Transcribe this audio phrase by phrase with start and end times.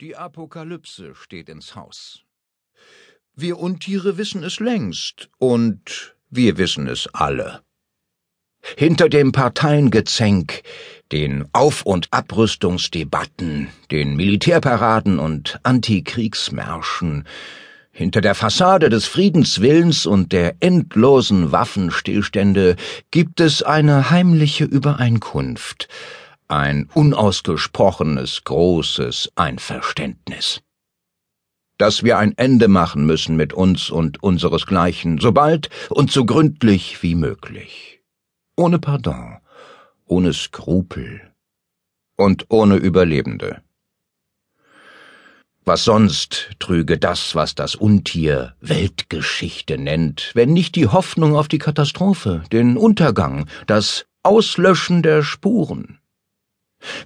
[0.00, 2.22] Die Apokalypse steht ins Haus.
[3.34, 7.62] Wir Untiere wissen es längst, und wir wissen es alle.
[8.76, 10.62] Hinter dem Parteiengezänk,
[11.10, 17.26] den Auf- und Abrüstungsdebatten, den Militärparaden und Antikriegsmärschen,
[17.90, 22.76] hinter der Fassade des Friedenswillens und der endlosen Waffenstillstände
[23.10, 25.88] gibt es eine heimliche Übereinkunft,
[26.48, 30.60] ein unausgesprochenes großes Einverständnis.
[31.76, 37.02] Dass wir ein Ende machen müssen mit uns und unseresgleichen, so bald und so gründlich
[37.02, 38.00] wie möglich.
[38.56, 39.38] Ohne Pardon,
[40.06, 41.20] ohne Skrupel
[42.16, 43.62] und ohne Überlebende.
[45.64, 51.58] Was sonst trüge das, was das Untier Weltgeschichte nennt, wenn nicht die Hoffnung auf die
[51.58, 55.98] Katastrophe, den Untergang, das Auslöschen der Spuren?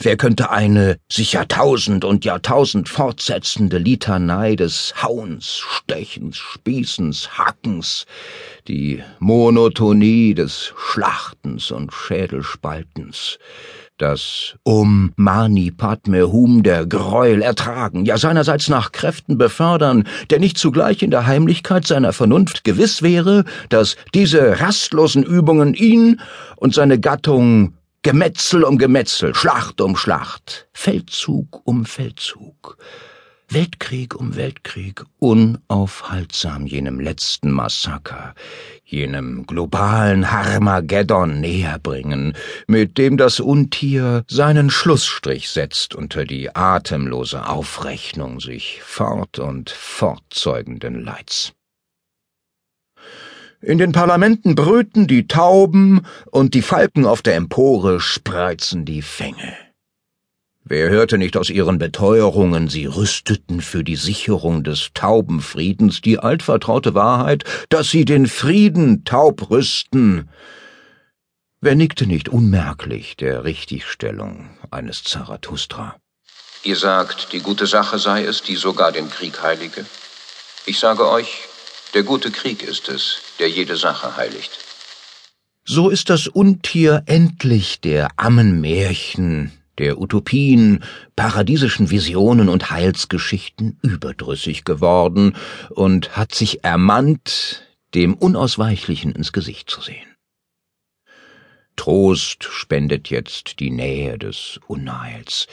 [0.00, 8.06] Wer könnte eine sich Jahrtausend und Jahrtausend fortsetzende Litanei des Hauens, Stechens, Spießens, Hackens,
[8.68, 13.38] die Monotonie des Schlachtens und Schädelspaltens,
[13.98, 20.58] das Um Mani Padme Hum der Gräuel ertragen, ja seinerseits nach Kräften befördern, der nicht
[20.58, 26.20] zugleich in der Heimlichkeit seiner Vernunft gewiss wäre, dass diese rastlosen Übungen ihn
[26.56, 32.76] und seine Gattung Gemetzel um Gemetzel, Schlacht um Schlacht, Feldzug um Feldzug,
[33.48, 38.34] Weltkrieg um Weltkrieg, unaufhaltsam jenem letzten Massaker,
[38.84, 42.36] jenem globalen Harmageddon näherbringen,
[42.66, 51.04] mit dem das Untier seinen Schlussstrich setzt unter die atemlose Aufrechnung sich fort und fortzeugenden
[51.04, 51.52] Leids.
[53.64, 59.56] In den Parlamenten brüten die Tauben und die Falken auf der Empore spreizen die Fänge.
[60.64, 66.94] Wer hörte nicht aus ihren Beteuerungen, sie rüsteten für die Sicherung des Taubenfriedens die altvertraute
[66.94, 70.28] Wahrheit, dass sie den Frieden taub rüsten?
[71.60, 75.96] Wer nickte nicht unmerklich der Richtigstellung eines Zarathustra?
[76.64, 79.86] Ihr sagt, die gute Sache sei es, die sogar den Krieg heilige.
[80.66, 81.48] Ich sage euch,
[81.94, 84.58] der gute Krieg ist es, der jede Sache heiligt.
[85.64, 90.82] So ist das Untier endlich der Ammenmärchen, der Utopien,
[91.16, 95.36] paradiesischen Visionen und Heilsgeschichten überdrüssig geworden
[95.70, 97.62] und hat sich ermannt,
[97.94, 100.06] dem Unausweichlichen ins Gesicht zu sehen.
[101.76, 105.46] Trost spendet jetzt die Nähe des Unheils,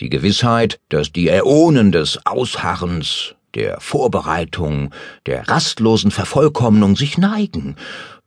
[0.00, 4.92] die Gewissheit, dass die Äonen des Ausharrens der Vorbereitung,
[5.26, 7.76] der rastlosen Vervollkommnung sich neigen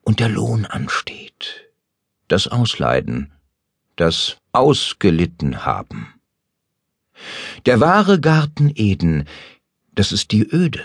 [0.02, 1.70] und der Lohn ansteht.
[2.28, 3.32] Das Ausleiden,
[3.96, 6.14] das Ausgelitten haben.
[7.66, 9.26] Der wahre Garten Eden,
[9.94, 10.84] das ist die Öde.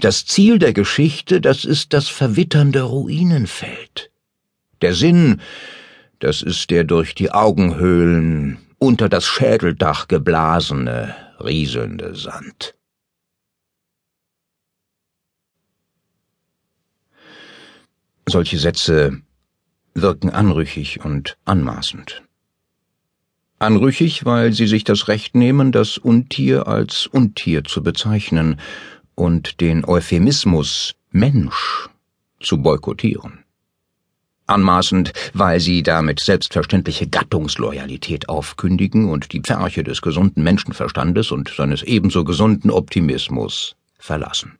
[0.00, 4.10] Das Ziel der Geschichte, das ist das verwitternde Ruinenfeld.
[4.82, 5.40] Der Sinn,
[6.20, 12.75] das ist der durch die Augenhöhlen unter das Schädeldach geblasene, rieselnde Sand.
[18.28, 19.22] Solche Sätze
[19.94, 22.24] wirken anrüchig und anmaßend.
[23.60, 28.60] Anrüchig, weil sie sich das Recht nehmen, das Untier als Untier zu bezeichnen
[29.14, 31.88] und den Euphemismus Mensch
[32.40, 33.44] zu boykottieren.
[34.48, 41.84] Anmaßend, weil sie damit selbstverständliche Gattungsloyalität aufkündigen und die Pferche des gesunden Menschenverstandes und seines
[41.84, 44.58] ebenso gesunden Optimismus verlassen.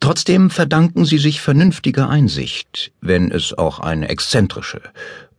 [0.00, 4.80] Trotzdem verdanken sie sich vernünftiger Einsicht, wenn es auch eine exzentrische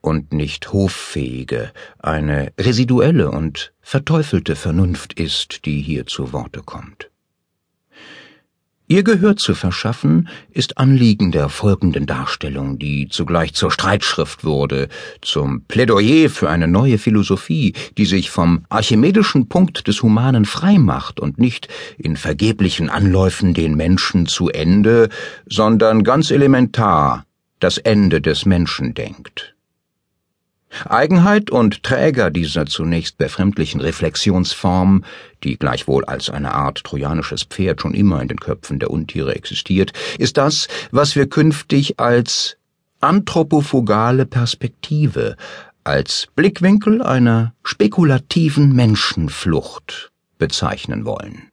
[0.02, 7.11] und nicht hoffähige, eine residuelle und verteufelte Vernunft ist, die hier zu Worte kommt.
[8.92, 14.90] Ihr Gehör zu verschaffen, ist Anliegen der folgenden Darstellung, die zugleich zur Streitschrift wurde,
[15.22, 21.22] zum Plädoyer für eine neue Philosophie, die sich vom archimedischen Punkt des Humanen frei macht
[21.22, 25.08] und nicht in vergeblichen Anläufen den Menschen zu Ende,
[25.46, 27.26] sondern ganz elementar
[27.62, 29.56] das Ende des Menschen denkt.
[30.86, 35.04] Eigenheit und Träger dieser zunächst befremdlichen Reflexionsform,
[35.44, 39.94] die gleichwohl als eine Art trojanisches Pferd schon immer in den Köpfen der Untiere existiert,
[40.18, 42.58] ist das, was wir künftig als
[43.00, 45.36] anthropofugale Perspektive,
[45.84, 51.52] als Blickwinkel einer spekulativen Menschenflucht bezeichnen wollen.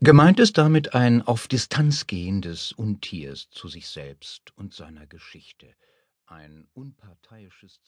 [0.00, 5.66] Gemeint ist damit ein auf Distanz gehen des Untiers zu sich selbst und seiner Geschichte
[6.30, 7.80] ein unparteiisches